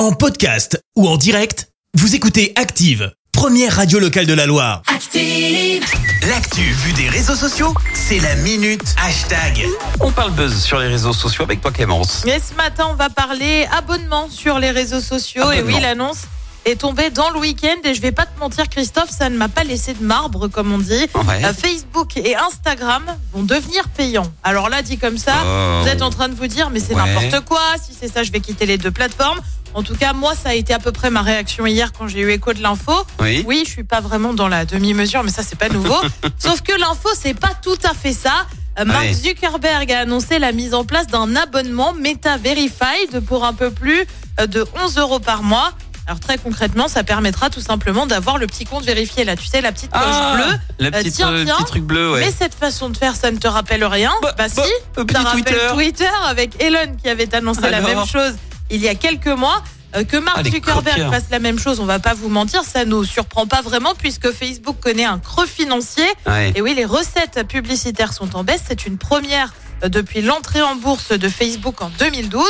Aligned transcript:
En 0.00 0.12
podcast 0.12 0.82
ou 0.96 1.06
en 1.06 1.18
direct, 1.18 1.68
vous 1.92 2.14
écoutez 2.14 2.54
Active, 2.56 3.12
première 3.32 3.76
radio 3.76 3.98
locale 3.98 4.24
de 4.24 4.32
la 4.32 4.46
Loire. 4.46 4.80
Active. 4.86 5.84
L'actu 6.26 6.62
vue 6.62 6.94
des 6.94 7.10
réseaux 7.10 7.34
sociaux, 7.34 7.74
c'est 7.92 8.18
la 8.18 8.34
minute 8.36 8.94
hashtag. 9.04 9.66
On 10.00 10.10
parle 10.10 10.30
buzz 10.30 10.58
sur 10.64 10.78
les 10.78 10.86
réseaux 10.86 11.12
sociaux 11.12 11.44
avec 11.44 11.60
toi 11.60 11.70
Clémence. 11.70 12.22
Mais 12.24 12.40
ce 12.40 12.54
matin, 12.54 12.86
on 12.90 12.94
va 12.94 13.10
parler 13.10 13.66
abonnement 13.76 14.30
sur 14.30 14.58
les 14.58 14.70
réseaux 14.70 15.02
sociaux. 15.02 15.52
Et 15.52 15.60
oui, 15.60 15.78
l'annonce 15.78 16.22
est 16.64 16.80
tombée 16.80 17.10
dans 17.10 17.30
le 17.30 17.38
week-end. 17.38 17.76
Et 17.84 17.94
je 17.94 18.00
vais 18.02 18.12
pas 18.12 18.26
te 18.26 18.38
mentir, 18.38 18.68
Christophe, 18.68 19.10
ça 19.10 19.28
ne 19.28 19.36
m'a 19.36 19.48
pas 19.48 19.64
laissé 19.64 19.94
de 19.94 20.02
marbre, 20.04 20.48
comme 20.48 20.72
on 20.72 20.78
dit. 20.78 21.06
Ouais. 21.14 21.44
Euh, 21.44 21.52
Facebook 21.54 22.16
et 22.16 22.36
Instagram 22.36 23.04
vont 23.32 23.42
devenir 23.42 23.88
payants. 23.88 24.30
Alors 24.42 24.68
là, 24.68 24.82
dit 24.82 24.98
comme 24.98 25.18
ça, 25.18 25.34
Oh. 25.44 25.80
vous 25.82 25.88
êtes 25.88 26.02
en 26.02 26.10
train 26.10 26.28
de 26.28 26.34
vous 26.34 26.46
dire, 26.46 26.70
mais 26.70 26.80
c'est 26.80 26.94
Ouais. 26.94 27.02
n'importe 27.04 27.44
quoi. 27.46 27.60
Si 27.82 27.92
c'est 27.98 28.12
ça, 28.12 28.22
je 28.22 28.30
vais 28.32 28.40
quitter 28.40 28.66
les 28.66 28.78
deux 28.78 28.90
plateformes. 28.90 29.40
En 29.72 29.82
tout 29.84 29.94
cas, 29.94 30.12
moi, 30.12 30.34
ça 30.34 30.48
a 30.50 30.54
été 30.54 30.74
à 30.74 30.80
peu 30.80 30.90
près 30.90 31.10
ma 31.10 31.22
réaction 31.22 31.64
hier 31.66 31.92
quand 31.92 32.08
j'ai 32.08 32.20
eu 32.20 32.30
écho 32.32 32.52
de 32.52 32.60
l'info. 32.60 32.92
Oui. 33.20 33.44
Oui, 33.46 33.62
je 33.64 33.70
suis 33.70 33.84
pas 33.84 34.00
vraiment 34.00 34.34
dans 34.34 34.48
la 34.48 34.64
demi-mesure, 34.64 35.22
mais 35.22 35.30
ça, 35.30 35.42
c'est 35.44 35.56
pas 35.58 35.68
nouveau. 35.68 35.94
Sauf 36.38 36.60
que 36.62 36.72
l'info, 36.78 37.08
c'est 37.16 37.34
pas 37.38 37.52
tout 37.62 37.78
à 37.84 37.94
fait 37.94 38.12
ça. 38.12 38.46
Euh, 38.80 38.84
Mark. 38.84 39.12
Zuckerberg 39.12 39.90
a 39.92 40.00
annoncé 40.00 40.38
la 40.40 40.50
mise 40.52 40.74
en 40.74 40.84
place 40.84 41.06
d'un 41.06 41.36
abonnement 41.36 41.92
Meta 41.92 42.36
Verified 42.36 43.20
pour 43.26 43.44
un 43.44 43.52
peu 43.52 43.70
plus 43.70 44.04
euh, 44.40 44.46
de 44.46 44.64
11 44.84 44.96
euros 44.98 45.20
par 45.20 45.42
mois. 45.42 45.70
Alors 46.06 46.18
très 46.18 46.38
concrètement, 46.38 46.88
ça 46.88 47.04
permettra 47.04 47.50
tout 47.50 47.60
simplement 47.60 48.06
d'avoir 48.06 48.36
le 48.38 48.46
petit 48.46 48.64
compte 48.64 48.84
vérifié 48.84 49.24
là. 49.24 49.36
Tu 49.36 49.46
sais, 49.46 49.60
la 49.60 49.70
petite 49.70 49.92
coche 49.92 50.02
bleue. 50.34 50.58
la 50.80 50.88
Euh, 50.88 50.90
petite, 50.90 51.14
tiens, 51.14 51.30
euh, 51.32 51.44
tiens. 51.44 51.54
petit 51.56 51.64
truc 51.66 51.84
bleu, 51.84 52.12
ouais. 52.12 52.20
Mais 52.20 52.32
cette 52.36 52.54
façon 52.54 52.88
de 52.90 52.96
faire, 52.96 53.14
ça 53.14 53.30
ne 53.30 53.36
te 53.38 53.46
rappelle 53.46 53.84
rien 53.84 54.10
Bah, 54.22 54.34
Bah, 54.36 54.46
bah, 54.56 54.64
si, 54.64 54.70
petit 54.94 55.14
ça 55.14 55.20
rappelle 55.20 55.42
Twitter. 55.44 55.66
Twitter 55.72 56.10
avec 56.26 56.60
Elon 56.62 56.96
qui 57.02 57.08
avait 57.08 57.32
annoncé 57.34 57.60
la 57.62 57.80
même 57.80 58.06
chose 58.06 58.32
il 58.70 58.80
y 58.80 58.88
a 58.88 58.94
quelques 58.94 59.26
mois. 59.28 59.62
Euh, 59.96 60.04
que 60.04 60.16
Mark 60.18 60.36
Ah, 60.38 60.44
Zuckerberg 60.48 61.10
fasse 61.10 61.24
la 61.32 61.40
même 61.40 61.58
chose, 61.58 61.80
on 61.80 61.84
va 61.84 61.98
pas 61.98 62.14
vous 62.14 62.28
mentir, 62.28 62.62
ça 62.62 62.84
nous 62.84 63.02
surprend 63.04 63.48
pas 63.48 63.60
vraiment 63.60 63.92
puisque 63.98 64.30
Facebook 64.30 64.76
connaît 64.78 65.04
un 65.04 65.18
creux 65.18 65.46
financier. 65.46 66.04
Ouais. 66.28 66.52
Et 66.54 66.60
oui, 66.62 66.74
les 66.74 66.84
recettes 66.84 67.44
publicitaires 67.48 68.12
sont 68.12 68.36
en 68.36 68.44
baisse. 68.44 68.60
C'est 68.68 68.86
une 68.86 68.98
première 68.98 69.52
depuis 69.82 70.22
l'entrée 70.22 70.62
en 70.62 70.76
bourse 70.76 71.08
de 71.10 71.28
Facebook 71.28 71.82
en 71.82 71.90
2012. 71.98 72.44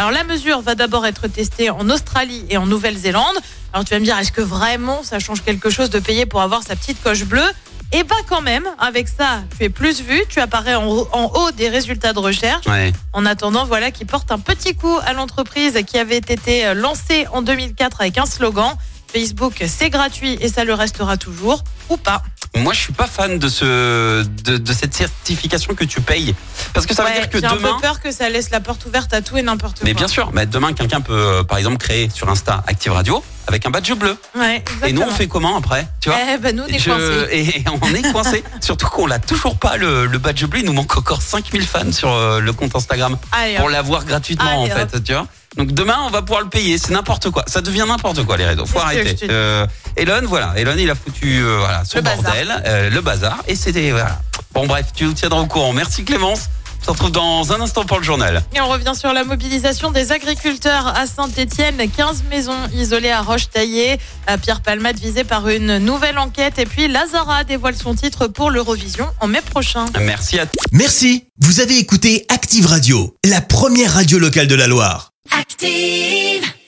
Alors 0.00 0.12
la 0.12 0.24
mesure 0.24 0.62
va 0.62 0.74
d'abord 0.74 1.04
être 1.06 1.28
testée 1.28 1.68
en 1.68 1.90
Australie 1.90 2.46
et 2.48 2.56
en 2.56 2.64
Nouvelle-Zélande. 2.64 3.36
Alors 3.74 3.84
tu 3.84 3.92
vas 3.92 4.00
me 4.00 4.04
dire, 4.06 4.16
est-ce 4.18 4.32
que 4.32 4.40
vraiment 4.40 5.02
ça 5.02 5.18
change 5.18 5.42
quelque 5.42 5.68
chose 5.68 5.90
de 5.90 5.98
payer 5.98 6.24
pour 6.24 6.40
avoir 6.40 6.62
sa 6.62 6.74
petite 6.74 7.02
coche 7.02 7.24
bleue? 7.24 7.50
Eh 7.92 8.02
ben 8.04 8.16
quand 8.26 8.40
même, 8.40 8.64
avec 8.78 9.08
ça, 9.08 9.42
tu 9.58 9.64
es 9.64 9.68
plus 9.68 10.00
vu, 10.00 10.22
tu 10.30 10.40
apparais 10.40 10.74
en, 10.74 10.86
haut- 10.88 11.08
en 11.12 11.24
haut 11.34 11.50
des 11.50 11.68
résultats 11.68 12.14
de 12.14 12.18
recherche. 12.18 12.66
Ouais. 12.66 12.94
En 13.12 13.26
attendant, 13.26 13.66
voilà 13.66 13.90
qui 13.90 14.06
porte 14.06 14.32
un 14.32 14.38
petit 14.38 14.74
coup 14.74 14.96
à 15.04 15.12
l'entreprise 15.12 15.78
qui 15.86 15.98
avait 15.98 16.16
été 16.16 16.64
euh, 16.64 16.72
lancée 16.72 17.26
en 17.34 17.42
2004 17.42 18.00
avec 18.00 18.16
un 18.16 18.24
slogan 18.24 18.72
Facebook, 19.12 19.62
c'est 19.68 19.90
gratuit 19.90 20.38
et 20.40 20.48
ça 20.48 20.64
le 20.64 20.72
restera 20.72 21.18
toujours 21.18 21.62
ou 21.90 21.98
pas. 21.98 22.22
Moi, 22.56 22.72
je 22.72 22.80
suis 22.80 22.92
pas 22.92 23.06
fan 23.06 23.38
de 23.38 23.48
ce 23.48 24.22
de, 24.24 24.56
de 24.56 24.72
cette 24.72 24.92
certification 24.92 25.74
que 25.74 25.84
tu 25.84 26.00
payes 26.00 26.34
parce 26.74 26.84
que 26.84 26.94
ça 26.94 27.04
veut 27.04 27.12
dire 27.12 27.30
que 27.30 27.38
J'ai 27.38 27.46
un 27.46 27.54
demain 27.54 27.74
peu 27.74 27.80
peur 27.82 28.00
que 28.00 28.10
ça 28.10 28.28
laisse 28.28 28.50
la 28.50 28.60
porte 28.60 28.84
ouverte 28.86 29.12
à 29.14 29.22
tout 29.22 29.36
et 29.38 29.42
n'importe 29.42 29.78
quoi. 29.78 29.84
mais 29.86 29.94
bien 29.94 30.08
sûr, 30.08 30.30
mais 30.32 30.46
demain 30.46 30.72
quelqu'un 30.72 31.00
peut 31.00 31.12
euh, 31.14 31.42
par 31.44 31.58
exemple 31.58 31.76
créer 31.78 32.10
sur 32.10 32.28
Insta 32.28 32.64
Active 32.66 32.92
Radio 32.92 33.22
avec 33.46 33.64
un 33.66 33.70
badge 33.70 33.92
bleu. 33.92 34.16
Ouais, 34.36 34.64
Et 34.84 34.92
nous 34.92 35.02
on 35.02 35.10
fait 35.10 35.28
comment 35.28 35.56
après, 35.56 35.86
tu 36.00 36.08
vois 36.08 36.18
Eh 36.34 36.38
ben 36.38 36.54
nous, 36.54 36.64
on 36.64 36.66
est 36.66 36.78
Je- 36.78 36.90
coincés. 36.90 37.28
et 37.32 37.64
on 37.82 37.94
est 37.94 38.12
coincé. 38.12 38.44
Surtout 38.60 38.88
qu'on 38.88 39.06
l'a 39.06 39.18
toujours 39.20 39.56
pas 39.56 39.76
le, 39.76 40.06
le 40.06 40.18
badge 40.18 40.44
bleu. 40.44 40.60
Il 40.60 40.66
nous 40.66 40.72
manque 40.72 40.96
encore 40.96 41.22
5000 41.22 41.62
fans 41.62 41.90
sur 41.92 42.12
euh, 42.12 42.40
le 42.40 42.52
compte 42.52 42.74
Instagram 42.76 43.16
Allez, 43.32 43.56
pour 43.56 43.66
hop. 43.66 43.70
l'avoir 43.72 44.04
gratuitement 44.04 44.64
Allez, 44.64 44.72
en 44.72 44.76
fait, 44.76 45.02
tu 45.02 45.12
vois. 45.12 45.26
Donc 45.56 45.72
demain 45.72 45.96
on 46.06 46.10
va 46.10 46.22
pouvoir 46.22 46.42
le 46.42 46.48
payer. 46.48 46.78
C'est 46.78 46.90
n'importe 46.92 47.30
quoi. 47.30 47.44
Ça 47.46 47.60
devient 47.60 47.84
n'importe 47.88 48.24
quoi 48.24 48.36
les 48.36 48.46
réseaux. 48.46 48.66
Faut 48.66 48.78
arrêter. 48.78 49.26
Euh, 49.30 49.66
Elon, 49.96 50.22
voilà. 50.24 50.52
Elon 50.56 50.74
il 50.78 50.88
a 50.90 50.94
foutu 50.94 51.40
euh, 51.42 51.58
voilà 51.58 51.84
son 51.84 51.98
Le 51.98 52.02
bazar. 52.02 52.22
bordel, 52.22 52.62
euh, 52.66 52.90
le 52.90 53.00
bazar. 53.00 53.38
Et 53.48 53.56
c'était 53.56 53.90
voilà. 53.90 54.20
Bon 54.54 54.66
bref, 54.66 54.86
tu 54.94 55.04
nous 55.04 55.12
tiendras 55.12 55.40
au 55.40 55.46
courant. 55.46 55.72
Merci 55.72 56.04
Clémence. 56.04 56.48
On 56.82 56.84
se 56.84 56.90
retrouve 56.92 57.10
dans 57.12 57.52
un 57.52 57.60
instant 57.60 57.84
pour 57.84 57.98
le 57.98 58.04
journal. 58.04 58.42
Et 58.54 58.60
on 58.62 58.68
revient 58.68 58.94
sur 58.98 59.12
la 59.12 59.22
mobilisation 59.22 59.90
des 59.90 60.12
agriculteurs 60.12 60.86
à 60.96 61.06
Saint-Etienne. 61.06 61.76
15 61.94 62.24
maisons 62.30 62.56
isolées 62.72 63.10
à 63.10 63.20
Roche-Taillée. 63.20 63.98
À 64.26 64.38
Pierre 64.38 64.62
Palmade 64.62 64.98
visée 64.98 65.24
par 65.24 65.46
une 65.48 65.76
nouvelle 65.76 66.18
enquête. 66.18 66.58
Et 66.58 66.64
puis 66.64 66.88
Lazara 66.88 67.44
dévoile 67.44 67.76
son 67.76 67.94
titre 67.94 68.28
pour 68.28 68.50
l'Eurovision 68.50 69.06
en 69.20 69.26
mai 69.26 69.42
prochain. 69.42 69.84
Merci 70.00 70.38
à 70.40 70.46
Merci, 70.72 71.24
vous 71.40 71.60
avez 71.60 71.76
écouté 71.76 72.24
Active 72.30 72.64
Radio, 72.66 73.14
la 73.26 73.42
première 73.42 73.92
radio 73.92 74.18
locale 74.18 74.46
de 74.46 74.54
la 74.54 74.66
Loire. 74.66 75.12
Active. 75.32 76.54